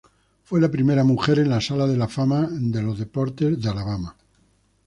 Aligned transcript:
Fue 0.45 0.59
la 0.59 0.71
primera 0.71 1.03
mujer 1.03 1.37
en 1.37 1.49
la 1.51 1.61
Sala 1.61 1.85
de 1.85 1.95
la 1.95 2.07
Fama 2.07 2.45
en 2.51 2.71
Deportes 2.71 3.61
de 3.61 3.69
Alabama. 3.69 4.15